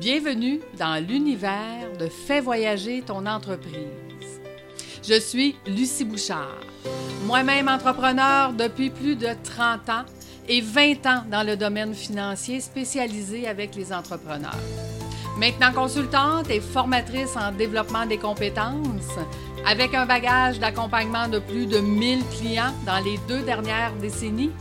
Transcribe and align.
Bienvenue 0.00 0.60
dans 0.78 1.02
l'univers 1.02 1.96
de 1.98 2.08
Fais 2.08 2.40
voyager 2.40 3.00
ton 3.00 3.24
entreprise. 3.24 4.40
Je 5.02 5.18
suis 5.18 5.56
Lucie 5.66 6.04
Bouchard, 6.04 6.60
moi-même 7.24 7.66
entrepreneur 7.66 8.52
depuis 8.52 8.90
plus 8.90 9.16
de 9.16 9.28
30 9.42 9.88
ans 9.88 10.04
et 10.48 10.60
20 10.60 11.06
ans 11.06 11.24
dans 11.30 11.46
le 11.46 11.56
domaine 11.56 11.94
financier 11.94 12.60
spécialisé 12.60 13.48
avec 13.48 13.74
les 13.74 13.90
entrepreneurs. 13.90 14.58
Maintenant 15.38 15.72
consultante 15.72 16.50
et 16.50 16.60
formatrice 16.60 17.34
en 17.34 17.52
développement 17.52 18.04
des 18.04 18.18
compétences, 18.18 19.16
avec 19.66 19.94
un 19.94 20.04
bagage 20.04 20.58
d'accompagnement 20.58 21.28
de 21.28 21.38
plus 21.38 21.64
de 21.64 21.78
1000 21.78 22.22
clients 22.38 22.74
dans 22.84 23.02
les 23.02 23.18
deux 23.28 23.42
dernières 23.42 23.94
décennies, 23.94 24.52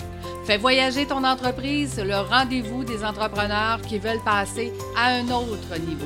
Fais 0.46 0.57
voyager 0.57 1.07
ton 1.07 1.23
entreprise, 1.23 2.00
le 2.00 2.18
rendez-vous 2.18 2.84
des 2.84 3.04
entrepreneurs 3.04 3.82
qui 3.82 3.98
veulent 3.98 4.23
passer 4.23 4.71
à 4.95 5.07
un 5.07 5.27
autre 5.30 5.75
niveau. 5.80 6.05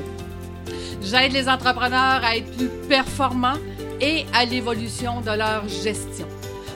J'aide 1.02 1.32
les 1.32 1.46
entrepreneurs 1.46 2.24
à 2.24 2.38
être 2.38 2.50
plus 2.56 2.70
performants 2.88 3.58
et 4.00 4.24
à 4.32 4.46
l'évolution 4.46 5.20
de 5.20 5.36
leur 5.36 5.68
gestion. 5.68 6.26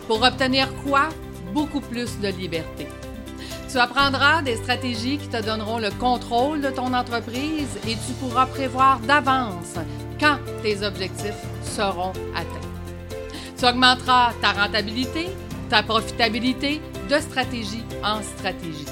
Pour 0.06 0.22
obtenir 0.22 0.68
quoi? 0.84 1.08
Beaucoup 1.54 1.80
plus 1.80 2.20
de 2.20 2.28
liberté. 2.28 2.86
Tu 3.70 3.78
apprendras 3.78 4.42
des 4.42 4.56
stratégies 4.56 5.16
qui 5.16 5.28
te 5.28 5.42
donneront 5.42 5.78
le 5.78 5.90
contrôle 5.92 6.60
de 6.60 6.68
ton 6.68 6.92
entreprise 6.92 7.78
et 7.88 7.92
tu 7.94 8.12
pourras 8.20 8.44
prévoir 8.44 8.98
d'avance 9.00 9.76
quand 10.20 10.36
tes 10.62 10.84
objectifs 10.84 11.32
seront 11.62 12.12
atteints. 12.34 12.68
Tu 13.58 13.64
augmenteras 13.64 14.34
ta 14.42 14.52
rentabilité, 14.52 15.28
ta 15.70 15.82
profitabilité 15.82 16.82
de 17.08 17.18
stratégie 17.20 17.84
en 18.02 18.22
stratégie. 18.22 18.86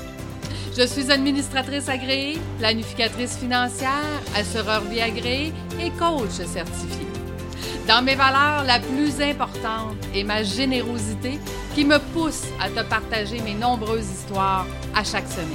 Je 0.76 0.86
suis 0.86 1.10
administratrice 1.10 1.88
agréée, 1.88 2.38
planificatrice 2.58 3.36
financière, 3.36 3.90
assureur 4.34 4.82
vie 4.82 5.00
agréée 5.00 5.52
et 5.80 5.90
coach 5.90 6.30
certifié. 6.30 7.06
Dans 7.86 8.02
mes 8.02 8.14
valeurs, 8.14 8.64
la 8.64 8.78
plus 8.78 9.20
importante 9.20 9.96
est 10.14 10.24
ma 10.24 10.42
générosité 10.42 11.38
qui 11.74 11.84
me 11.84 11.98
pousse 12.14 12.44
à 12.60 12.70
te 12.70 12.88
partager 12.88 13.40
mes 13.40 13.54
nombreuses 13.54 14.08
histoires 14.08 14.66
à 14.94 15.04
chaque 15.04 15.28
semaine. 15.28 15.48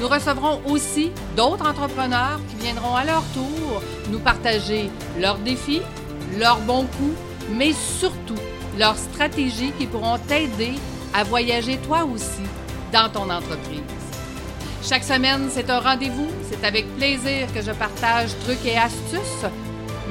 Nous 0.00 0.08
recevrons 0.08 0.60
aussi 0.66 1.10
d'autres 1.36 1.68
entrepreneurs 1.68 2.40
qui 2.48 2.56
viendront 2.64 2.94
à 2.94 3.04
leur 3.04 3.22
tour 3.34 3.82
nous 4.10 4.20
partager 4.20 4.90
leurs 5.20 5.38
défis, 5.38 5.82
leurs 6.38 6.60
bons 6.60 6.86
coups, 6.86 7.16
mais 7.52 7.72
surtout 7.72 8.40
leurs 8.78 8.96
stratégies 8.96 9.72
qui 9.78 9.86
pourront 9.86 10.18
t'aider 10.18 10.74
à 11.14 11.24
voyager 11.24 11.78
toi 11.78 12.04
aussi 12.04 12.42
dans 12.92 13.08
ton 13.08 13.30
entreprise. 13.30 13.82
Chaque 14.82 15.04
semaine, 15.04 15.48
c'est 15.50 15.68
un 15.70 15.80
rendez-vous. 15.80 16.28
C'est 16.50 16.64
avec 16.64 16.86
plaisir 16.96 17.52
que 17.52 17.60
je 17.60 17.72
partage 17.72 18.30
trucs 18.44 18.64
et 18.64 18.76
astuces. 18.76 19.46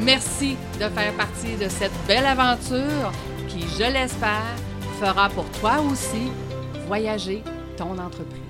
Merci 0.01 0.57
de 0.75 0.87
faire 0.89 1.13
partie 1.13 1.55
de 1.55 1.69
cette 1.69 1.93
belle 2.07 2.25
aventure 2.25 3.11
qui, 3.47 3.61
je 3.61 3.91
l'espère, 3.91 4.55
fera 4.99 5.29
pour 5.29 5.45
toi 5.59 5.77
aussi 5.91 6.31
voyager 6.87 7.43
ton 7.77 7.97
entreprise. 7.97 8.46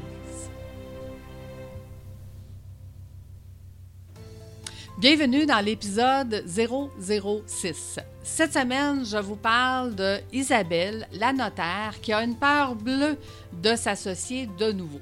Bienvenue 4.99 5.45
dans 5.45 5.63
l'épisode 5.63 6.43
006. 6.47 7.99
Cette 8.23 8.53
semaine, 8.53 9.05
je 9.05 9.17
vous 9.17 9.35
parle 9.35 9.93
de 9.93 10.17
Isabelle, 10.33 11.07
la 11.11 11.33
notaire, 11.33 12.01
qui 12.01 12.11
a 12.11 12.23
une 12.23 12.35
peur 12.35 12.73
bleue 12.73 13.15
de 13.53 13.75
s'associer 13.75 14.49
de 14.57 14.71
nouveau. 14.71 14.99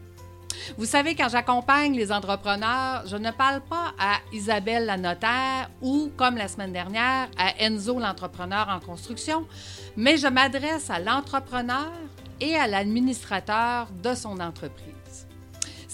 Vous 0.77 0.83
savez, 0.83 1.15
quand 1.15 1.29
j'accompagne 1.29 1.95
les 1.95 2.11
entrepreneurs, 2.11 3.03
je 3.07 3.15
ne 3.15 3.31
parle 3.31 3.61
pas 3.61 3.93
à 3.97 4.17
Isabelle 4.33 4.85
la 4.85 4.97
notaire 4.97 5.69
ou, 5.81 6.11
comme 6.17 6.35
la 6.35 6.49
semaine 6.49 6.73
dernière, 6.73 7.29
à 7.37 7.57
Enzo 7.63 7.97
l'entrepreneur 7.97 8.67
en 8.67 8.81
construction, 8.81 9.47
mais 9.95 10.17
je 10.17 10.27
m'adresse 10.27 10.89
à 10.89 10.99
l'entrepreneur 10.99 11.93
et 12.41 12.57
à 12.57 12.67
l'administrateur 12.67 13.87
de 14.03 14.13
son 14.13 14.41
entreprise. 14.41 14.94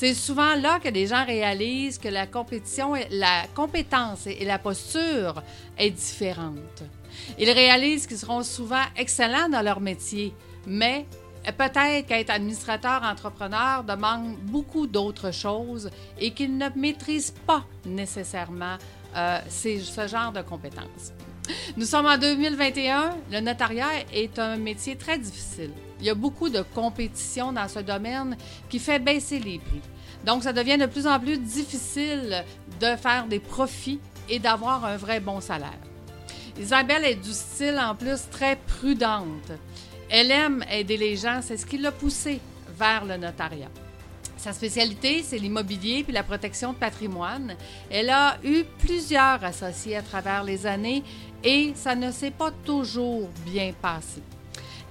C'est 0.02 0.16
souvent 0.16 0.56
là 0.56 0.80
que 0.80 0.90
les 0.90 1.06
gens 1.06 1.24
réalisent 1.24 2.00
que 2.00 2.08
la 2.08 2.26
compétition, 2.26 2.96
la 3.12 3.46
compétence 3.54 4.26
et 4.26 4.44
la 4.46 4.58
posture 4.58 5.44
est 5.78 5.92
différente. 5.92 6.82
Ils 7.38 7.52
réalisent 7.52 8.08
qu'ils 8.08 8.18
seront 8.18 8.42
souvent 8.42 8.82
excellents 8.98 9.48
dans 9.48 9.62
leur 9.62 9.80
métier, 9.80 10.34
mais 10.66 11.06
peut-être 11.56 12.08
qu'être 12.08 12.32
administrateur 12.32 13.04
entrepreneur 13.04 13.84
demande 13.84 14.38
beaucoup 14.46 14.88
d'autres 14.88 15.30
choses 15.30 15.92
et 16.20 16.32
qu'ils 16.32 16.58
ne 16.58 16.70
maîtrisent 16.76 17.36
pas 17.46 17.64
nécessairement 17.86 18.78
euh, 19.16 19.38
ce 19.52 20.08
genre 20.08 20.32
de 20.32 20.42
compétences. 20.42 21.14
Nous 21.78 21.86
sommes 21.86 22.06
en 22.06 22.18
2021. 22.18 23.16
Le 23.32 23.40
notariat 23.40 23.90
est 24.14 24.40
un 24.40 24.58
métier 24.58 24.96
très 24.96 25.18
difficile. 25.18 25.72
Il 26.00 26.06
y 26.06 26.10
a 26.10 26.16
beaucoup 26.16 26.50
de 26.50 26.62
compétition 26.62 27.52
dans 27.54 27.68
ce 27.68 27.80
domaine 27.80 28.36
qui 28.70 28.80
fait 28.80 29.00
baisser 29.00 29.40
les 29.40 29.60
prix. 29.60 29.82
Donc, 30.26 30.44
ça 30.44 30.54
devient 30.54 30.78
de 30.78 30.86
plus 30.86 31.08
en 31.08 31.20
plus 31.20 31.38
difficile 31.38 32.44
de 32.80 32.96
faire 32.96 33.26
des 33.28 33.40
profits 33.40 34.00
et 34.30 34.40
d'avoir 34.40 34.86
un 34.86 34.98
vrai 34.98 35.20
bon 35.20 35.42
salaire. 35.42 35.80
Isabelle 36.60 37.06
est 37.06 37.16
du 37.16 37.32
style 37.32 37.80
en 37.80 37.96
plus 37.96 38.30
très 38.30 38.56
prudente. 38.56 39.52
Elle 40.10 40.32
aime 40.32 40.64
aider 40.70 40.98
les 40.98 41.16
gens, 41.16 41.40
c'est 41.42 41.58
ce 41.58 41.66
qui 41.66 41.78
l'a 41.78 41.92
poussée 41.92 42.40
vers 42.78 43.06
le 43.06 43.18
notariat. 43.18 43.70
Sa 44.42 44.54
spécialité, 44.54 45.22
c'est 45.24 45.38
l'immobilier 45.38 46.04
puis 46.04 46.14
la 46.14 46.24
protection 46.24 46.74
de 46.74 46.78
patrimoine. 46.78 47.56
Elle 47.92 48.10
a 48.10 48.38
eu 48.44 48.64
plusieurs 48.80 49.44
associés 49.44 49.98
à 49.98 50.02
travers 50.02 50.44
les 50.44 50.66
années 50.66 51.04
et 51.44 51.74
ça 51.76 51.96
ne 51.96 52.12
s'est 52.12 52.32
pas 52.32 52.52
toujours 52.66 53.30
bien 53.46 53.74
passé. 53.82 54.22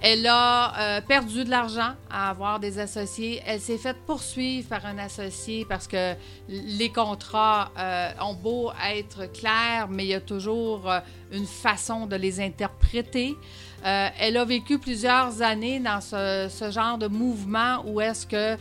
Elle 0.02 0.26
a 0.26 0.96
euh, 0.96 1.00
perdu 1.02 1.44
de 1.44 1.50
l'argent 1.50 1.92
à 2.08 2.30
avoir 2.30 2.58
des 2.58 2.78
associés. 2.78 3.42
Elle 3.44 3.60
s'est 3.60 3.76
faite 3.76 3.98
poursuivre 4.06 4.66
par 4.66 4.86
un 4.86 4.96
associé 4.96 5.66
parce 5.68 5.86
que 5.86 6.14
les 6.48 6.90
contrats 6.90 7.70
euh, 7.78 8.10
ont 8.22 8.32
beau 8.32 8.72
être 8.90 9.30
clairs, 9.30 9.88
mais 9.90 10.06
il 10.06 10.08
y 10.08 10.14
a 10.14 10.20
toujours 10.22 10.90
euh, 10.90 11.00
une 11.32 11.44
façon 11.44 12.06
de 12.06 12.16
les 12.16 12.40
interpréter. 12.40 13.36
elle 13.82 14.36
a 14.36 14.44
vécu 14.44 14.78
plusieurs 14.78 15.42
années 15.42 15.80
dans 15.80 16.00
ce, 16.00 16.48
ce 16.50 16.70
genre 16.70 16.96
de 16.98 17.06
mouvement 17.06 17.82
où 17.86 18.00
est-ce 18.00 18.26
que 18.26 18.56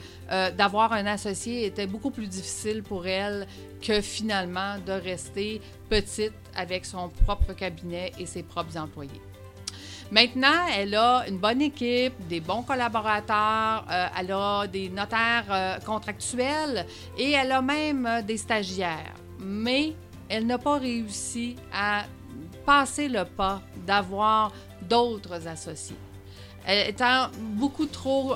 d'avoir 0.51 0.93
un 0.93 1.05
associé 1.05 1.65
était 1.65 1.87
beaucoup 1.87 2.11
plus 2.11 2.27
difficile 2.27 2.83
pour 2.83 3.05
elle 3.07 3.47
que 3.81 4.01
finalement 4.01 4.77
de 4.85 4.93
rester 4.93 5.61
petite 5.89 6.33
avec 6.55 6.85
son 6.85 7.09
propre 7.25 7.53
cabinet 7.53 8.11
et 8.17 8.25
ses 8.25 8.43
propres 8.43 8.77
employés. 8.77 9.21
Maintenant, 10.11 10.65
elle 10.75 10.95
a 10.95 11.25
une 11.27 11.37
bonne 11.37 11.61
équipe, 11.61 12.13
des 12.27 12.39
bons 12.39 12.63
collaborateurs, 12.63 13.85
euh, 13.91 14.07
elle 14.19 14.31
a 14.31 14.65
des 14.65 14.89
notaires 14.89 15.45
euh, 15.51 15.77
contractuels 15.85 16.87
et 17.15 17.31
elle 17.33 17.51
a 17.51 17.61
même 17.61 18.07
euh, 18.07 18.21
des 18.23 18.37
stagiaires. 18.37 19.13
Mais 19.39 19.93
elle 20.27 20.47
n'a 20.47 20.57
pas 20.57 20.79
réussi 20.79 21.57
à 21.71 22.05
passer 22.65 23.07
le 23.07 23.23
pas 23.23 23.61
d'avoir 23.85 24.51
d'autres 24.81 25.47
associés. 25.47 25.95
Elle 26.65 26.89
étant 26.89 27.27
beaucoup 27.39 27.85
trop, 27.85 28.35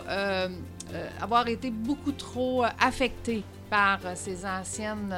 avoir 1.22 1.48
été 1.48 1.70
beaucoup 1.70 2.14
trop 2.14 2.64
affectée 2.80 3.44
par 3.74 4.00
ses 4.14 4.46
anciennes, 4.46 5.16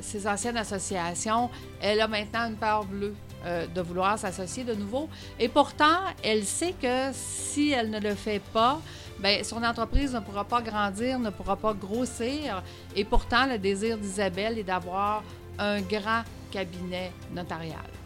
ses 0.00 0.24
anciennes 0.28 0.56
associations, 0.56 1.50
elle 1.80 2.00
a 2.00 2.06
maintenant 2.06 2.46
une 2.46 2.54
peur 2.54 2.84
bleue 2.84 3.14
euh, 3.46 3.66
de 3.66 3.80
vouloir 3.80 4.18
s'associer 4.18 4.64
de 4.64 4.74
nouveau. 4.74 5.08
Et 5.38 5.48
pourtant, 5.48 5.96
elle 6.22 6.44
sait 6.44 6.74
que 6.74 7.08
si 7.14 7.70
elle 7.70 7.88
ne 7.88 7.98
le 7.98 8.14
fait 8.14 8.42
pas, 8.52 8.82
bien, 9.18 9.42
son 9.44 9.62
entreprise 9.64 10.12
ne 10.12 10.20
pourra 10.20 10.44
pas 10.44 10.60
grandir, 10.60 11.18
ne 11.18 11.30
pourra 11.30 11.56
pas 11.56 11.72
grossir. 11.72 12.62
Et 12.94 13.02
pourtant, 13.02 13.46
le 13.46 13.56
désir 13.56 13.96
d'Isabelle 13.96 14.58
est 14.58 14.64
d'avoir 14.64 15.22
un 15.58 15.80
grand 15.80 16.22
cabinet 16.50 17.12
notarial. 17.34 17.99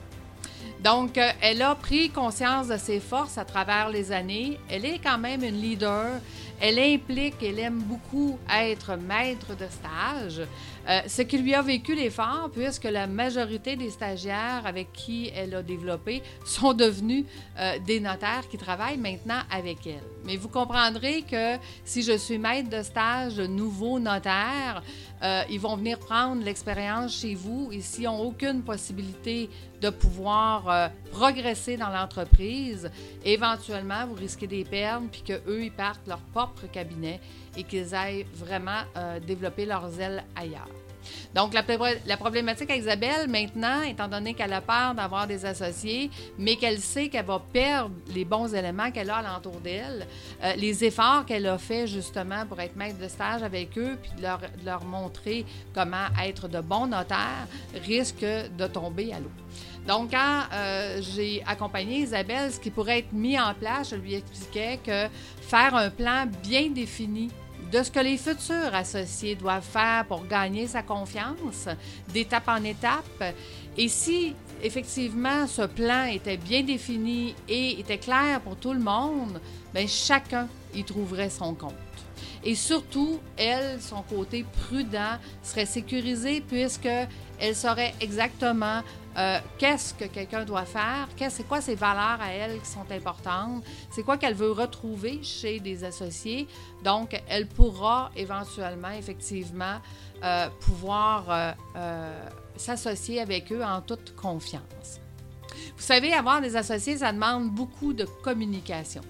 Donc, 0.84 1.16
euh, 1.16 1.30
elle 1.40 1.62
a 1.62 1.74
pris 1.74 2.10
conscience 2.10 2.68
de 2.68 2.76
ses 2.76 3.00
forces 3.00 3.38
à 3.38 3.46
travers 3.46 3.88
les 3.88 4.12
années. 4.12 4.58
Elle 4.68 4.84
est 4.84 4.98
quand 4.98 5.16
même 5.16 5.42
une 5.42 5.58
leader. 5.58 6.20
Elle 6.60 6.78
implique, 6.78 7.42
elle 7.42 7.58
aime 7.58 7.80
beaucoup 7.80 8.38
être 8.52 8.96
maître 8.96 9.56
de 9.56 9.66
stage, 9.66 10.46
euh, 10.88 11.00
ce 11.06 11.22
qui 11.22 11.38
lui 11.38 11.52
a 11.54 11.62
vécu 11.62 11.94
l'effort 11.94 12.48
puisque 12.54 12.84
la 12.84 13.06
majorité 13.06 13.74
des 13.76 13.90
stagiaires 13.90 14.62
avec 14.64 14.92
qui 14.92 15.32
elle 15.34 15.54
a 15.54 15.62
développé 15.62 16.22
sont 16.44 16.72
devenus 16.72 17.24
euh, 17.58 17.78
des 17.84 17.98
notaires 17.98 18.48
qui 18.48 18.56
travaillent 18.56 18.98
maintenant 18.98 19.40
avec 19.50 19.86
elle. 19.86 20.04
Mais 20.24 20.36
vous 20.36 20.48
comprendrez 20.48 21.22
que 21.22 21.56
si 21.84 22.02
je 22.02 22.16
suis 22.16 22.38
maître 22.38 22.70
de 22.70 22.82
stage 22.82 23.34
de 23.34 23.46
nouveaux 23.46 23.98
notaires, 23.98 24.82
euh, 25.22 25.42
ils 25.48 25.60
vont 25.60 25.76
venir 25.76 25.98
prendre 25.98 26.42
l'expérience 26.44 27.20
chez 27.20 27.34
vous 27.34 27.70
et 27.72 27.80
s'ils 27.80 28.04
n'ont 28.04 28.20
aucune 28.20 28.62
possibilité 28.62 29.48
de 29.80 29.90
pouvoir 29.90 30.90
progresser 31.12 31.76
dans 31.76 31.90
l'entreprise, 31.90 32.90
éventuellement, 33.24 34.06
vous 34.06 34.14
risquez 34.14 34.46
des 34.46 34.64
pertes 34.64 35.04
puis 35.10 35.22
qu'eux, 35.22 35.64
ils 35.64 35.72
partent 35.72 36.06
leur 36.06 36.20
propre 36.32 36.66
cabinet 36.70 37.20
et 37.56 37.62
qu'ils 37.64 37.94
aillent 37.94 38.26
vraiment 38.34 38.82
euh, 38.96 39.20
développer 39.20 39.66
leurs 39.66 40.00
ailes 40.00 40.24
ailleurs. 40.36 40.68
Donc, 41.34 41.54
la, 41.54 42.16
problématique 42.16 42.70
à 42.70 42.76
Isabelle, 42.76 43.28
maintenant, 43.28 43.82
étant 43.82 44.08
donné 44.08 44.34
qu'elle 44.34 44.52
a 44.52 44.60
peur 44.60 44.94
d'avoir 44.94 45.26
des 45.26 45.44
associés, 45.44 46.10
mais 46.38 46.56
qu'elle 46.56 46.80
sait 46.80 47.08
qu'elle 47.08 47.26
va 47.26 47.40
perdre 47.52 47.94
les 48.14 48.24
bons 48.24 48.54
éléments 48.54 48.90
qu'elle 48.90 49.10
a 49.10 49.16
alentour 49.16 49.60
d'elle, 49.60 50.06
euh, 50.42 50.54
les 50.56 50.84
efforts 50.84 51.26
qu'elle 51.26 51.46
a 51.46 51.58
fait 51.58 51.86
justement 51.86 52.46
pour 52.46 52.60
être 52.60 52.76
maître 52.76 52.98
de 52.98 53.08
stage 53.08 53.42
avec 53.42 53.76
eux, 53.78 53.98
puis 54.00 54.12
de 54.16 54.22
leur, 54.64 54.84
montrer 54.84 55.46
comment 55.74 56.06
être 56.22 56.48
de 56.48 56.60
bons 56.60 56.86
notaires, 56.86 57.46
risquent 57.84 58.20
de 58.56 58.66
tomber 58.66 59.12
à 59.12 59.20
l'eau. 59.20 59.30
Donc, 59.86 60.12
quand 60.12 60.42
euh, 60.52 61.00
j'ai 61.02 61.42
accompagné 61.46 61.98
Isabelle, 61.98 62.52
ce 62.52 62.58
qui 62.58 62.70
pourrait 62.70 63.00
être 63.00 63.12
mis 63.12 63.38
en 63.38 63.52
place, 63.54 63.90
je 63.90 63.96
lui 63.96 64.14
expliquais 64.14 64.78
que 64.84 65.08
faire 65.42 65.74
un 65.74 65.90
plan 65.90 66.26
bien 66.42 66.70
défini 66.70 67.30
de 67.74 67.82
ce 67.82 67.90
que 67.90 67.98
les 67.98 68.16
futurs 68.16 68.72
associés 68.72 69.34
doivent 69.34 69.64
faire 69.64 70.04
pour 70.06 70.24
gagner 70.28 70.68
sa 70.68 70.84
confiance, 70.84 71.68
d'étape 72.12 72.46
en 72.46 72.62
étape. 72.62 73.34
Et 73.76 73.88
si 73.88 74.36
effectivement 74.62 75.48
ce 75.48 75.62
plan 75.62 76.04
était 76.04 76.36
bien 76.36 76.62
défini 76.62 77.34
et 77.48 77.80
était 77.80 77.98
clair 77.98 78.40
pour 78.42 78.54
tout 78.56 78.72
le 78.72 78.78
monde, 78.78 79.40
bien, 79.74 79.88
chacun 79.88 80.46
y 80.72 80.84
trouverait 80.84 81.30
son 81.30 81.54
compte. 81.54 81.74
Et 82.44 82.54
surtout, 82.54 83.18
elle, 83.36 83.80
son 83.80 84.02
côté 84.02 84.44
prudent, 84.68 85.18
serait 85.42 85.66
sécurisé 85.66 86.42
puisque 86.46 86.88
elle 87.40 87.56
saurait 87.56 87.94
exactement 88.00 88.82
euh, 89.16 89.38
qu'est-ce 89.58 89.94
que 89.94 90.04
quelqu'un 90.04 90.44
doit 90.44 90.64
faire, 90.64 91.08
c'est 91.30 91.46
quoi 91.46 91.60
ses 91.60 91.74
valeurs 91.74 92.20
à 92.20 92.32
elle 92.32 92.60
qui 92.60 92.66
sont 92.66 92.90
importantes, 92.90 93.64
c'est 93.90 94.02
quoi 94.02 94.16
qu'elle 94.16 94.34
veut 94.34 94.50
retrouver 94.50 95.22
chez 95.22 95.60
des 95.60 95.84
associés? 95.84 96.48
Donc, 96.82 97.20
elle 97.28 97.46
pourra 97.46 98.10
éventuellement, 98.16 98.90
effectivement, 98.90 99.78
euh, 100.24 100.48
pouvoir 100.60 101.54
euh, 101.76 102.28
s'associer 102.56 103.20
avec 103.20 103.52
eux 103.52 103.62
en 103.62 103.80
toute 103.80 104.16
confiance. 104.16 105.00
Vous 105.76 105.82
savez, 105.82 106.12
avoir 106.12 106.40
des 106.40 106.56
associés, 106.56 106.98
ça 106.98 107.12
demande 107.12 107.50
beaucoup 107.50 107.92
de 107.92 108.04
communication. 108.22 109.02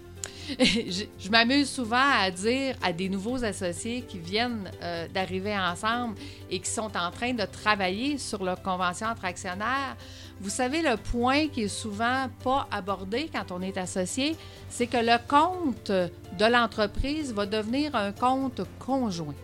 je, 0.58 1.30
m'amuse 1.30 1.70
souvent 1.70 2.10
à 2.20 2.30
dire 2.30 2.76
à 2.82 2.92
des 2.92 3.08
nouveaux 3.08 3.42
associés 3.44 4.02
qui 4.02 4.18
viennent 4.18 4.70
euh, 4.82 5.06
d'arriver 5.08 5.56
ensemble 5.56 6.16
et 6.50 6.58
qui 6.58 6.70
sont 6.70 6.96
en 6.96 7.10
train 7.10 7.32
de 7.32 7.44
travailler 7.44 8.18
sur 8.18 8.44
leur 8.44 8.62
convention 8.62 9.06
entre 9.06 9.24
actionnaires. 9.24 9.96
Vous 10.40 10.50
savez, 10.50 10.82
le 10.82 10.96
point 10.96 11.48
qui 11.48 11.62
est 11.62 11.68
souvent 11.68 12.28
pas 12.42 12.68
abordé 12.70 13.30
quand 13.32 13.52
on 13.52 13.62
est 13.62 13.78
associé, 13.78 14.36
c'est 14.68 14.86
que 14.86 14.98
le 14.98 15.16
compte 15.28 15.90
de 15.90 16.44
l'entreprise 16.44 17.32
va 17.32 17.46
devenir 17.46 17.94
un 17.94 18.12
compte 18.12 18.60
conjoint. 18.78 19.34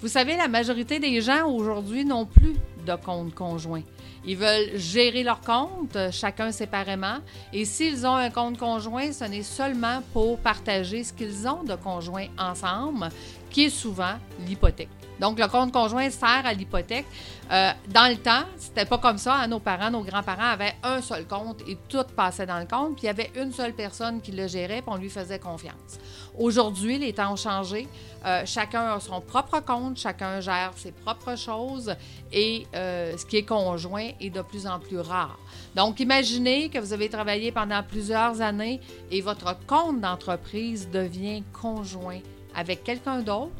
Vous 0.00 0.08
savez, 0.08 0.36
la 0.36 0.48
majorité 0.48 0.98
des 0.98 1.20
gens 1.20 1.48
aujourd'hui 1.48 2.04
n'ont 2.04 2.26
plus 2.26 2.54
de 2.86 2.94
compte 2.94 3.34
conjoint. 3.34 3.82
Ils 4.24 4.36
veulent 4.36 4.76
gérer 4.76 5.22
leur 5.22 5.40
compte, 5.40 5.96
euh, 5.96 6.10
chacun 6.12 6.52
séparément. 6.52 7.18
Et 7.52 7.64
s'ils 7.64 8.06
ont 8.06 8.14
un 8.14 8.30
compte 8.30 8.58
conjoint, 8.58 9.12
ce 9.12 9.24
n'est 9.24 9.42
seulement 9.42 10.02
pour 10.12 10.38
partager 10.38 11.02
ce 11.02 11.12
qu'ils 11.12 11.48
ont 11.48 11.64
de 11.64 11.74
conjoint 11.74 12.26
ensemble, 12.38 13.08
qui 13.50 13.64
est 13.64 13.70
souvent 13.70 14.14
l'hypothèque. 14.46 15.01
Donc, 15.22 15.38
le 15.38 15.46
compte 15.46 15.72
conjoint 15.72 16.10
sert 16.10 16.42
à 16.44 16.52
l'hypothèque. 16.52 17.06
Euh, 17.52 17.70
dans 17.86 18.10
le 18.10 18.16
temps, 18.16 18.42
c'était 18.58 18.84
pas 18.84 18.98
comme 18.98 19.18
ça. 19.18 19.46
Nos 19.46 19.60
parents, 19.60 19.88
nos 19.88 20.02
grands-parents 20.02 20.50
avaient 20.50 20.74
un 20.82 21.00
seul 21.00 21.28
compte 21.28 21.60
et 21.68 21.78
tout 21.88 22.02
passait 22.16 22.44
dans 22.44 22.58
le 22.58 22.66
compte. 22.66 22.96
Puis 22.96 23.04
il 23.04 23.06
y 23.06 23.08
avait 23.08 23.30
une 23.36 23.52
seule 23.52 23.72
personne 23.72 24.20
qui 24.20 24.32
le 24.32 24.48
gérait, 24.48 24.82
puis 24.82 24.88
on 24.88 24.96
lui 24.96 25.08
faisait 25.08 25.38
confiance. 25.38 26.00
Aujourd'hui, 26.36 26.98
les 26.98 27.12
temps 27.12 27.34
ont 27.34 27.36
changé. 27.36 27.86
Euh, 28.26 28.42
chacun 28.46 28.94
a 28.94 28.98
son 28.98 29.20
propre 29.20 29.60
compte, 29.60 29.96
chacun 29.96 30.40
gère 30.40 30.72
ses 30.74 30.90
propres 30.90 31.36
choses 31.36 31.94
et 32.32 32.66
euh, 32.74 33.16
ce 33.16 33.24
qui 33.24 33.36
est 33.36 33.44
conjoint 33.44 34.08
est 34.20 34.30
de 34.30 34.42
plus 34.42 34.66
en 34.66 34.80
plus 34.80 34.98
rare. 34.98 35.38
Donc, 35.76 36.00
imaginez 36.00 36.68
que 36.68 36.80
vous 36.80 36.92
avez 36.92 37.08
travaillé 37.08 37.52
pendant 37.52 37.84
plusieurs 37.84 38.40
années 38.40 38.80
et 39.12 39.20
votre 39.20 39.56
compte 39.68 40.00
d'entreprise 40.00 40.88
devient 40.90 41.44
conjoint 41.52 42.18
avec 42.56 42.82
quelqu'un 42.82 43.20
d'autre 43.20 43.52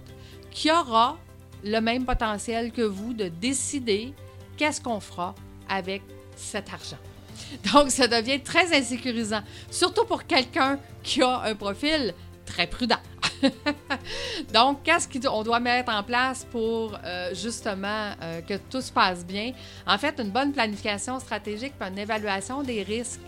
qui 0.50 0.69
aura 0.69 1.19
le 1.64 1.81
même 1.81 2.05
potentiel 2.05 2.73
que 2.73 2.82
vous 2.82 3.12
de 3.14 3.29
décider 3.29 4.14
qu'est-ce 4.56 4.81
qu'on 4.81 5.00
fera 5.00 5.35
avec 5.69 6.03
cet 6.37 6.73
argent. 6.73 6.99
Donc, 7.73 7.91
ça 7.91 8.09
devient 8.09 8.41
très 8.41 8.76
insécurisant, 8.76 9.43
surtout 9.70 10.05
pour 10.05 10.25
quelqu'un 10.25 10.79
qui 11.03 11.23
a 11.23 11.43
un 11.43 11.55
profil 11.55 12.14
très 12.44 12.67
prudent. 12.67 12.99
Donc, 14.53 14.82
qu'est-ce 14.82 15.09
qu'on 15.09 15.43
doit 15.43 15.61
mettre 15.61 15.93
en 15.93 16.03
place 16.03 16.47
pour 16.50 16.99
euh, 17.05 17.35
justement 17.35 18.12
euh, 18.23 18.41
que 18.43 18.55
tout 18.70 18.81
se 18.81 18.93
passe 18.93 19.25
bien? 19.25 19.53
En 19.87 19.99
fait, 19.99 20.19
une 20.20 20.31
bonne 20.31 20.53
planification 20.53 21.19
stratégique 21.19 21.75
une 21.81 21.99
évaluation 21.99 22.62
des 22.62 22.82
risques 22.82 23.20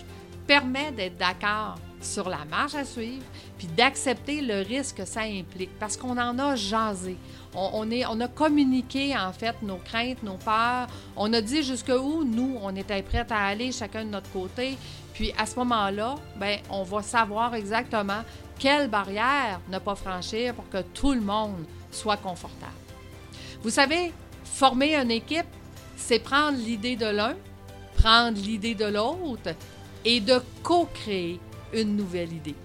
permet 0.47 0.93
d'être 0.93 1.17
d'accord 1.17 1.77
sur 2.01 2.29
la 2.29 2.45
marche 2.45 2.75
à 2.75 2.85
suivre, 2.85 3.25
d'accepter 3.67 4.41
le 4.41 4.63
risque 4.63 4.97
que 4.97 5.05
ça 5.05 5.23
implique, 5.23 5.79
parce 5.79 5.97
qu'on 5.97 6.19
en 6.19 6.39
a 6.39 6.57
jasé. 6.57 7.17
On, 7.55 7.89
est, 7.91 8.05
on 8.07 8.21
a 8.21 8.29
communiqué, 8.29 9.17
en 9.17 9.33
fait, 9.33 9.55
nos 9.63 9.77
craintes, 9.77 10.23
nos 10.23 10.37
peurs. 10.37 10.89
On 11.17 11.33
a 11.33 11.41
dit 11.41 11.63
jusqu'où, 11.63 12.25
nous, 12.25 12.59
on 12.61 12.75
était 12.75 13.03
prêts 13.03 13.27
à 13.31 13.47
aller 13.47 13.71
chacun 13.71 14.05
de 14.05 14.11
notre 14.11 14.31
côté. 14.33 14.77
Puis 15.13 15.33
à 15.39 15.47
ce 15.47 15.55
moment-là, 15.61 16.17
ben, 16.37 16.59
on 16.69 16.83
va 16.83 17.03
savoir 17.03 17.55
exactement 17.55 18.23
quelle 18.59 18.89
barrière 18.89 19.61
ne 19.69 19.79
pas 19.79 19.95
franchir 19.95 20.55
pour 20.55 20.69
que 20.69 20.83
tout 20.93 21.13
le 21.13 21.21
monde 21.21 21.65
soit 21.93 22.17
confortable. 22.17 22.73
Vous 23.63 23.71
savez, 23.71 24.13
former 24.43 24.97
une 24.97 25.13
équipe, 25.13 25.47
c'est 25.97 26.19
prendre 26.19 26.59
l'idée 26.59 26.97
de 26.97 27.07
l'un, 27.07 27.37
prendre 27.97 28.37
l'idée 28.37 28.75
de 28.75 28.87
l'autre 28.87 29.55
et 30.05 30.21
de 30.21 30.41
co-créer 30.63 31.41
une 31.73 31.97
nouvelle 31.97 32.33
idée. 32.33 32.57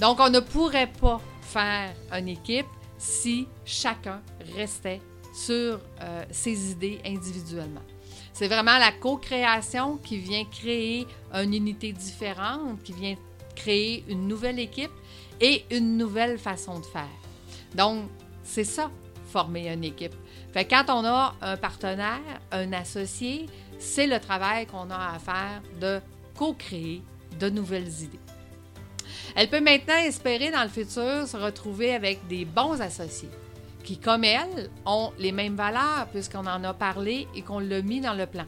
Donc, 0.00 0.20
on 0.20 0.30
ne 0.30 0.40
pourrait 0.40 0.90
pas 1.00 1.20
faire 1.40 1.94
une 2.12 2.28
équipe 2.28 2.66
si 2.98 3.46
chacun 3.64 4.20
restait 4.56 5.00
sur 5.34 5.80
euh, 6.00 6.24
ses 6.30 6.72
idées 6.72 7.00
individuellement. 7.04 7.82
C'est 8.32 8.48
vraiment 8.48 8.78
la 8.78 8.92
co-création 8.92 9.96
qui 9.98 10.18
vient 10.18 10.44
créer 10.44 11.06
une 11.34 11.54
unité 11.54 11.92
différente, 11.92 12.82
qui 12.84 12.92
vient 12.92 13.16
créer 13.56 14.04
une 14.08 14.28
nouvelle 14.28 14.60
équipe 14.60 14.92
et 15.40 15.64
une 15.70 15.96
nouvelle 15.96 16.38
façon 16.38 16.78
de 16.78 16.86
faire. 16.86 17.08
Donc, 17.74 18.04
c'est 18.44 18.64
ça, 18.64 18.90
former 19.32 19.72
une 19.72 19.84
équipe. 19.84 20.14
Quand 20.54 20.84
on 20.88 21.04
a 21.04 21.34
un 21.40 21.56
partenaire, 21.56 22.40
un 22.50 22.72
associé, 22.72 23.46
c'est 23.78 24.06
le 24.06 24.18
travail 24.18 24.66
qu'on 24.66 24.90
a 24.90 25.14
à 25.14 25.18
faire 25.18 25.62
de 25.80 26.00
co-créer 26.36 27.02
de 27.38 27.48
nouvelles 27.50 28.02
idées. 28.02 28.27
Elle 29.40 29.48
peut 29.48 29.60
maintenant 29.60 29.98
espérer 29.98 30.50
dans 30.50 30.64
le 30.64 30.68
futur 30.68 31.28
se 31.28 31.36
retrouver 31.36 31.94
avec 31.94 32.26
des 32.26 32.44
bons 32.44 32.80
associés 32.80 33.30
qui, 33.84 33.96
comme 33.96 34.24
elle, 34.24 34.68
ont 34.84 35.12
les 35.16 35.30
mêmes 35.30 35.54
valeurs 35.54 36.08
puisqu'on 36.10 36.44
en 36.44 36.64
a 36.64 36.74
parlé 36.74 37.28
et 37.36 37.42
qu'on 37.42 37.60
l'a 37.60 37.80
mis 37.80 38.00
dans 38.00 38.14
le 38.14 38.26
plan. 38.26 38.46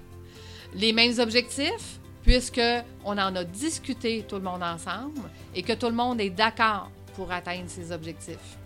Les 0.75 0.93
mêmes 0.93 1.17
objectifs 1.21 2.01
puisqu'on 2.25 2.83
en 3.05 3.37
a 3.37 3.45
discuté 3.45 4.25
tout 4.29 4.35
le 4.35 4.43
monde 4.43 4.65
ensemble 4.65 5.21
et 5.55 5.63
que 5.63 5.75
tout 5.75 5.87
le 5.87 5.95
monde 5.95 6.21
est 6.21 6.31
d'accord 6.31 6.91
pour 7.15 7.31
atteindre 7.31 7.69
ces 7.69 7.93
objectifs. 7.93 8.59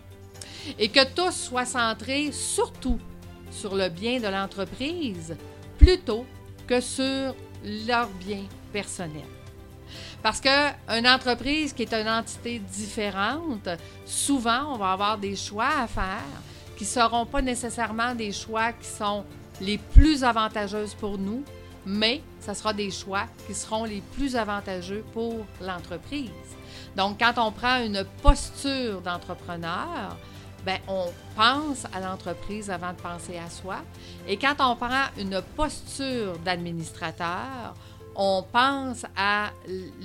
Et 0.79 0.89
que 0.89 1.05
tous 1.13 1.29
soient 1.31 1.67
centrés 1.67 2.31
surtout 2.31 2.97
sur 3.51 3.75
le 3.75 3.89
bien 3.89 4.19
de 4.19 4.29
l'entreprise 4.29 5.37
plutôt 5.77 6.25
que 6.65 6.81
sur 6.81 7.35
leur 7.63 8.09
bien 8.25 8.41
personnel. 8.73 9.21
Parce 10.25 10.41
qu'une 10.41 11.07
entreprise 11.07 11.71
qui 11.71 11.83
est 11.83 11.93
une 11.93 12.09
entité 12.09 12.57
différente, 12.57 13.69
souvent, 14.07 14.73
on 14.73 14.75
va 14.75 14.93
avoir 14.93 15.19
des 15.19 15.35
choix 15.35 15.69
à 15.83 15.85
faire 15.85 16.41
qui 16.75 16.83
ne 16.83 16.89
seront 16.89 17.27
pas 17.27 17.43
nécessairement 17.43 18.15
des 18.15 18.31
choix 18.31 18.71
qui 18.71 18.87
sont 18.87 19.23
les 19.61 19.77
plus 19.77 20.23
avantageux 20.23 20.87
pour 20.99 21.19
nous, 21.19 21.43
mais 21.85 22.23
ce 22.39 22.55
sera 22.55 22.73
des 22.73 22.89
choix 22.89 23.25
qui 23.45 23.53
seront 23.53 23.83
les 23.83 24.01
plus 24.01 24.35
avantageux 24.35 25.05
pour 25.13 25.45
l'entreprise. 25.61 26.31
Donc, 26.97 27.19
quand 27.19 27.33
on 27.37 27.51
prend 27.51 27.83
une 27.83 28.03
posture 28.23 29.01
d'entrepreneur, 29.01 30.17
ben, 30.65 30.79
on 30.87 31.05
pense 31.35 31.85
à 31.93 31.99
l'entreprise 31.99 32.71
avant 32.71 32.93
de 32.93 32.97
penser 32.97 33.37
à 33.37 33.47
soi. 33.51 33.77
Et 34.27 34.37
quand 34.37 34.55
on 34.57 34.75
prend 34.75 35.05
une 35.19 35.39
posture 35.55 36.39
d'administrateur, 36.39 37.75
on 38.15 38.43
pense 38.51 39.05
à 39.15 39.51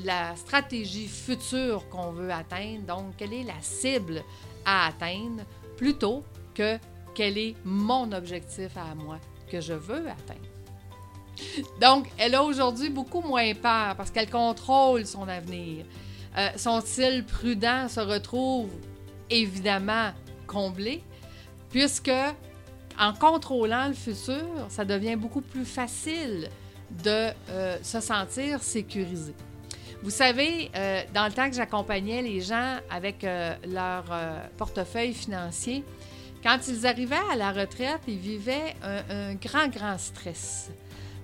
la 0.05 0.35
stratégie 0.37 1.07
future 1.07 1.89
qu'on 1.89 2.11
veut 2.11 2.33
atteindre, 2.33 2.83
donc 2.87 3.17
quelle 3.17 3.33
est 3.33 3.45
la 3.45 3.61
cible 3.61 4.23
à 4.65 4.89
atteindre, 4.89 5.43
plutôt 5.77 6.25
que 6.55 6.79
quel 7.15 7.39
est 7.39 7.55
mon 7.65 8.11
objectif 8.13 8.77
à 8.77 8.95
moi 8.95 9.19
que 9.51 9.61
je 9.61 9.73
veux 9.73 10.09
atteindre? 10.09 10.41
Donc, 11.81 12.09
elle 12.19 12.35
a 12.35 12.43
aujourd'hui 12.43 12.91
beaucoup 12.91 13.23
moins 13.23 13.55
peur 13.55 13.97
parce 13.97 14.11
qu'elle 14.11 14.29
contrôle 14.29 15.07
son 15.07 15.27
avenir. 15.27 15.87
Euh, 16.37 16.49
son 16.57 16.81
style 16.81 17.25
prudent 17.25 17.89
se 17.89 18.01
retrouve 18.01 18.71
évidemment 19.31 20.11
comblé, 20.47 21.03
puisque 21.71 22.11
en 22.99 23.13
contrôlant 23.15 23.89
le 23.89 23.95
futur, 23.95 24.45
ça 24.69 24.85
devient 24.85 25.17
beaucoup 25.17 25.41
plus 25.41 25.65
facile 25.65 26.49
de 27.05 27.31
euh, 27.51 27.79
se 27.83 28.01
sentir 28.01 28.63
sécurisé. 28.63 29.35
Vous 30.03 30.11
savez, 30.11 30.71
euh, 30.75 31.03
dans 31.15 31.27
le 31.27 31.33
temps 31.33 31.49
que 31.49 31.57
j'accompagnais 31.57 32.23
les 32.23 32.41
gens 32.41 32.79
avec 32.91 33.23
euh, 33.23 33.55
leur 33.69 34.05
portefeuille 34.57 35.13
financier, 35.13 35.85
quand 36.43 36.59
ils 36.69 36.87
arrivaient 36.87 37.17
à 37.31 37.37
la 37.37 37.53
retraite, 37.53 38.01
ils 38.09 38.19
vivaient 38.19 38.75
un, 38.83 39.35
grand, 39.35 39.69
grand 39.69 39.99
stress 39.99 40.71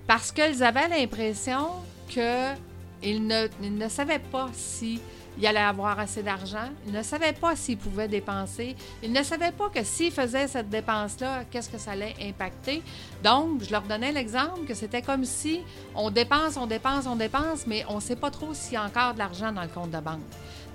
parce 0.05 0.31
qu'ils 0.31 0.63
avaient 0.63 0.87
l'impression 0.87 1.69
qu'ils 2.07 3.27
ne, 3.27 3.47
ne 3.61 3.89
savaient 3.89 4.19
pas 4.19 4.49
si 4.53 5.01
il 5.37 5.45
allait 5.45 5.59
avoir 5.59 5.99
assez 5.99 6.23
d'argent. 6.23 6.69
Il 6.85 6.93
ne 6.93 7.03
savait 7.03 7.33
pas 7.33 7.55
s'il 7.55 7.77
pouvait 7.77 8.07
dépenser. 8.07 8.75
Il 9.03 9.11
ne 9.11 9.23
savait 9.23 9.51
pas 9.51 9.69
que 9.69 9.83
s'il 9.83 10.11
faisait 10.11 10.47
cette 10.47 10.69
dépense-là, 10.69 11.43
qu'est-ce 11.51 11.69
que 11.69 11.77
ça 11.77 11.91
allait 11.91 12.15
impacter. 12.21 12.81
Donc, 13.23 13.63
je 13.63 13.71
leur 13.71 13.83
donnais 13.83 14.11
l'exemple 14.11 14.65
que 14.67 14.73
c'était 14.73 15.01
comme 15.01 15.25
si 15.25 15.61
on 15.95 16.09
dépense, 16.09 16.57
on 16.57 16.65
dépense, 16.65 17.05
on 17.05 17.15
dépense, 17.15 17.67
mais 17.67 17.85
on 17.87 17.95
ne 17.95 18.01
sait 18.01 18.15
pas 18.15 18.31
trop 18.31 18.53
s'il 18.53 18.73
y 18.73 18.77
a 18.77 18.83
encore 18.83 19.13
de 19.13 19.19
l'argent 19.19 19.51
dans 19.51 19.61
le 19.61 19.67
compte 19.67 19.91
de 19.91 19.99
banque. 19.99 20.21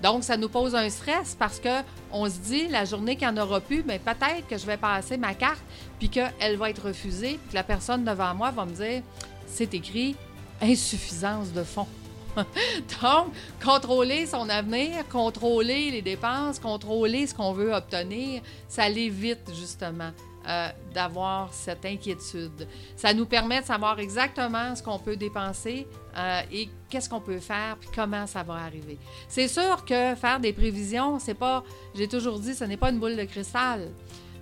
Donc, 0.03 0.25
ça 0.25 0.37
nous 0.37 0.49
pose 0.49 0.75
un 0.75 0.91
stress 0.91 1.37
parce 1.39 1.61
qu'on 1.61 2.29
se 2.29 2.39
dit, 2.39 2.69
la 2.69 2.85
journée 2.85 3.17
qu'il 3.17 3.29
n'y 3.29 3.39
en 3.39 3.43
aura 3.43 3.61
plus, 3.61 3.83
bien, 3.83 3.99
peut-être 3.99 4.49
que 4.49 4.59
je 4.59 4.67
vais 4.67 4.77
passer 4.77 5.17
ma 5.17 5.35
carte, 5.35 5.63
puis 5.99 6.09
qu'elle 6.09 6.57
va 6.57 6.71
être 6.71 6.87
refusée, 6.87 7.39
puis 7.41 7.51
que 7.51 7.55
la 7.55 7.63
personne 7.63 8.05
devant 8.05 8.35
moi 8.35 8.51
va 8.51 8.65
me 8.65 8.73
dire, 8.73 9.03
c'est 9.47 9.75
écrit 9.75 10.17
insuffisance 10.61 11.53
de 11.53 11.63
fonds. 11.63 11.87
Donc, 13.03 13.33
contrôler 13.63 14.27
son 14.27 14.49
avenir, 14.49 15.07
contrôler 15.09 15.91
les 15.91 16.03
dépenses, 16.03 16.59
contrôler 16.59 17.27
ce 17.27 17.35
qu'on 17.35 17.53
veut 17.53 17.73
obtenir, 17.73 18.43
ça 18.69 18.89
l'évite 18.89 19.53
justement 19.55 20.11
euh, 20.49 20.69
d'avoir 20.93 21.53
cette 21.53 21.85
inquiétude. 21.85 22.67
Ça 22.97 23.15
nous 23.15 23.27
permet 23.27 23.61
de 23.61 23.67
savoir 23.67 24.01
exactement 24.01 24.75
ce 24.75 24.83
qu'on 24.83 24.99
peut 24.99 25.17
dépenser 25.17 25.87
euh, 26.17 26.41
et 26.51 26.69
qu'est-ce 26.89 27.09
qu'on 27.09 27.21
peut 27.21 27.39
faire, 27.39 27.77
puis 27.79 27.89
comment 27.95 28.27
ça 28.27 28.43
va 28.43 28.55
arriver. 28.55 28.99
C'est 29.29 29.47
sûr 29.47 29.85
que 29.85 30.15
faire 30.17 30.41
des 30.41 30.53
prévisions, 30.53 31.19
c'est 31.21 31.35
pas, 31.35 31.63
j'ai 31.95 32.09
toujours 32.09 32.41
dit, 32.41 32.55
ce 32.55 32.65
n'est 32.65 32.77
pas 32.77 32.91
une 32.91 32.99
boule 32.99 33.17
de 33.17 33.25
cristal, 33.25 33.91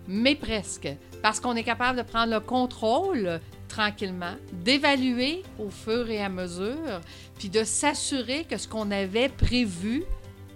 mais 0.09 0.35
presque, 0.35 0.89
parce 1.23 1.39
qu'on 1.39 1.55
est 1.55 1.65
capable 1.65 1.99
de 1.99 2.03
prendre 2.03 2.33
le 2.33 2.41
contrôle 2.41 3.41
tranquillement, 3.71 4.35
d'évaluer 4.53 5.43
au 5.59 5.71
fur 5.71 6.11
et 6.11 6.23
à 6.23 6.29
mesure, 6.29 7.01
puis 7.39 7.49
de 7.49 7.65
s'assurer 7.65 8.45
que 8.45 8.59
ce 8.59 8.69
qu'on 8.69 8.91
avait 8.91 9.31
prévu, 9.31 10.05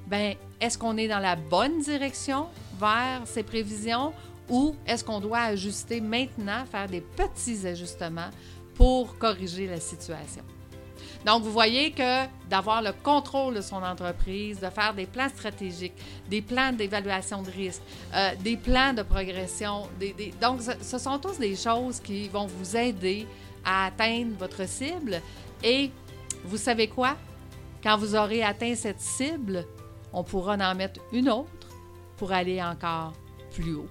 ben 0.06 0.35
est-ce 0.61 0.76
qu'on 0.76 0.97
est 0.99 1.09
dans 1.09 1.21
la 1.21 1.37
bonne 1.37 1.80
direction 1.80 2.49
vers 2.78 3.23
ces 3.25 3.42
prévisions 3.42 4.12
ou 4.50 4.75
est-ce 4.87 5.02
qu'on 5.02 5.21
doit 5.21 5.40
ajuster 5.40 6.00
maintenant, 6.00 6.66
faire 6.66 6.88
des 6.88 7.00
petits 7.00 7.66
ajustements 7.66 8.30
pour 8.75 9.16
corriger 9.16 9.66
la 9.66 9.80
situation? 9.80 10.42
Donc, 11.25 11.43
vous 11.43 11.52
voyez 11.52 11.90
que 11.90 12.26
d'avoir 12.50 12.83
le 12.83 12.93
contrôle 12.93 13.54
de 13.54 13.61
son 13.62 13.83
entreprise, 13.83 14.61
de 14.61 14.69
faire 14.69 14.93
des 14.93 15.07
plans 15.07 15.28
stratégiques, 15.28 15.95
des 16.28 16.43
plans 16.43 16.73
d'évaluation 16.73 17.43
de 17.43 17.50
risque, 17.50 17.83
euh, 18.14 18.33
des 18.40 18.57
plans 18.57 18.93
de 18.93 19.02
progression, 19.02 19.88
donc 20.40 20.61
ce, 20.61 20.99
sont 20.99 21.19
tous 21.19 21.38
des 21.38 21.57
choses 21.57 22.00
qui 22.00 22.28
vont 22.28 22.47
vous 22.47 22.76
aider 22.76 23.26
à 23.64 23.87
atteindre 23.87 24.37
votre 24.38 24.69
cible. 24.69 25.23
Et 25.62 25.90
vous 26.45 26.59
savez 26.59 26.88
quoi? 26.88 27.16
Quand 27.83 27.97
vous 27.97 28.14
aurez 28.14 28.43
atteint 28.43 28.75
cette 28.75 29.00
cible, 29.00 29.66
on 30.12 30.23
pourra 30.23 30.57
en 30.57 30.75
mettre 30.75 31.00
une 31.12 31.31
autre 31.31 31.69
pour 32.19 32.33
aller 32.33 32.62
encore 32.62 33.12
plus 33.50 33.75
haut. 33.75 33.88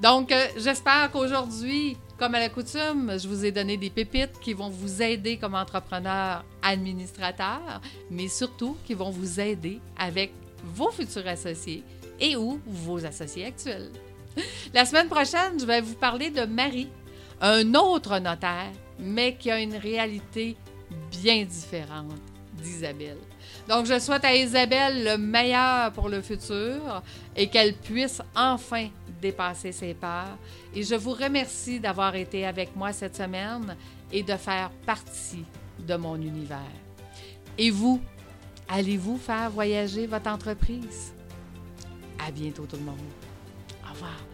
Donc, 0.00 0.32
euh, 0.32 0.46
j'espère 0.56 1.10
qu'aujourd'hui, 1.10 1.96
comme 2.20 2.34
à 2.34 2.38
la 2.38 2.50
coutume, 2.50 3.18
je 3.18 3.26
vous 3.26 3.46
ai 3.46 3.50
donné 3.50 3.78
des 3.78 3.88
pépites 3.88 4.38
qui 4.42 4.52
vont 4.52 4.68
vous 4.68 5.00
aider 5.00 5.38
comme 5.38 5.54
entrepreneur 5.54 6.44
administrateur, 6.60 7.80
mais 8.10 8.28
surtout 8.28 8.76
qui 8.84 8.92
vont 8.92 9.08
vous 9.08 9.40
aider 9.40 9.80
avec 9.98 10.30
vos 10.62 10.90
futurs 10.90 11.26
associés 11.26 11.82
et 12.20 12.36
ou 12.36 12.60
vos 12.66 13.06
associés 13.06 13.46
actuels. 13.46 13.90
La 14.74 14.84
semaine 14.84 15.08
prochaine, 15.08 15.58
je 15.58 15.64
vais 15.64 15.80
vous 15.80 15.94
parler 15.94 16.28
de 16.28 16.44
Marie, 16.44 16.90
un 17.40 17.74
autre 17.74 18.18
notaire, 18.18 18.70
mais 18.98 19.36
qui 19.36 19.50
a 19.50 19.58
une 19.58 19.76
réalité 19.76 20.58
bien 21.10 21.46
différente 21.46 22.20
d'Isabelle. 22.52 23.16
Donc, 23.68 23.86
je 23.86 23.98
souhaite 23.98 24.24
à 24.24 24.34
Isabelle 24.34 25.04
le 25.04 25.16
meilleur 25.16 25.92
pour 25.92 26.08
le 26.08 26.22
futur 26.22 27.02
et 27.36 27.48
qu'elle 27.48 27.74
puisse 27.74 28.20
enfin 28.34 28.88
dépasser 29.20 29.72
ses 29.72 29.94
peurs. 29.94 30.38
Et 30.74 30.82
je 30.82 30.94
vous 30.94 31.12
remercie 31.12 31.78
d'avoir 31.78 32.14
été 32.14 32.46
avec 32.46 32.74
moi 32.74 32.92
cette 32.92 33.16
semaine 33.16 33.76
et 34.12 34.22
de 34.22 34.34
faire 34.34 34.70
partie 34.86 35.44
de 35.78 35.94
mon 35.96 36.16
univers. 36.16 36.58
Et 37.58 37.70
vous, 37.70 38.00
allez-vous 38.68 39.18
faire 39.18 39.50
voyager 39.50 40.06
votre 40.06 40.30
entreprise? 40.30 41.12
À 42.26 42.30
bientôt 42.30 42.66
tout 42.66 42.76
le 42.76 42.82
monde. 42.82 42.98
Au 43.84 43.92
revoir. 43.92 44.29